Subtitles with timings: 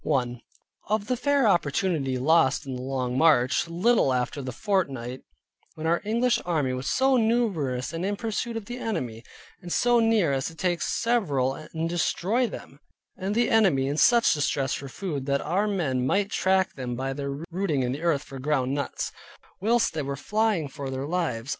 [0.03, 0.41] 1.
[0.87, 5.21] Of the fair opportunity lost in the long march, a little after the fort fight,
[5.75, 9.23] when our English army was so numerous, and in pursuit of the enemy,
[9.61, 12.79] and so near as to take several and destroy them,
[13.15, 17.13] and the enemy in such distress for food that our men might track them by
[17.13, 19.11] their rooting in the earth for ground nuts,
[19.59, 21.49] whilst they were flying for their lives.